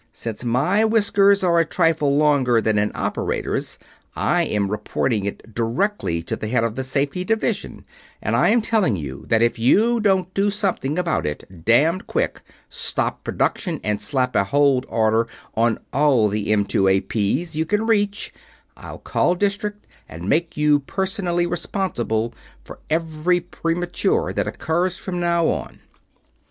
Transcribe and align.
Since 0.11 0.43
my 0.43 0.83
whiskers 0.83 1.43
are 1.43 1.59
a 1.59 1.63
trifle 1.63 2.17
longer 2.17 2.59
than 2.59 2.79
an 2.79 2.91
operator's, 2.95 3.77
I 4.15 4.41
am 4.45 4.71
reporting 4.71 5.25
it 5.25 5.53
direct 5.53 5.99
to 6.01 6.35
the 6.35 6.47
Head 6.47 6.63
of 6.63 6.73
the 6.75 6.83
Safety 6.83 7.23
Division; 7.23 7.85
and 8.19 8.35
I 8.35 8.49
am 8.49 8.63
telling 8.63 8.95
you 8.95 9.27
that 9.29 9.43
if 9.43 9.59
you 9.59 9.99
don't 9.99 10.33
do 10.33 10.49
something 10.49 10.97
about 10.97 11.27
it 11.27 11.63
damned 11.63 12.07
quick 12.07 12.41
stop 12.67 13.23
production 13.23 13.79
and 13.83 14.01
slap 14.01 14.35
a 14.35 14.45
HOLD 14.45 14.87
order 14.89 15.27
on 15.53 15.77
all 15.93 16.29
the 16.29 16.47
M2AP's 16.47 17.55
you 17.55 17.67
can 17.67 17.85
reach 17.85 18.33
I'll 18.75 18.97
call 18.97 19.35
District 19.35 19.85
and 20.09 20.27
make 20.27 20.57
you 20.57 20.79
personally 20.79 21.45
responsible 21.45 22.33
for 22.63 22.79
every 22.89 23.39
premature 23.39 24.33
that 24.33 24.47
occurs 24.47 24.97
from 24.97 25.19
now 25.19 25.47
on." 25.49 25.79